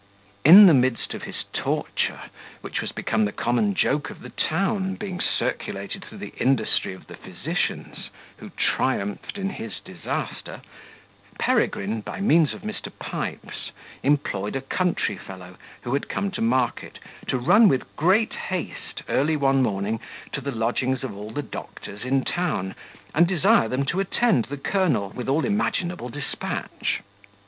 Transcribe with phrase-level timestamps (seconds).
[0.43, 2.21] In the midst of his torture,
[2.61, 7.05] which was become the common joke of the town, being circulated through the industry of
[7.05, 10.63] the physicians, who triumphed in his disaster,
[11.37, 12.91] Peregrine, by means of Mr.
[12.97, 13.69] Pipes,
[14.01, 16.97] employed a country fellow, who had come to market,
[17.27, 19.99] to run with great haste, early one morning,
[20.31, 22.73] to the lodgings of all the doctors in town,
[23.13, 27.01] and desire them to attend the colonel with all imaginable despatch.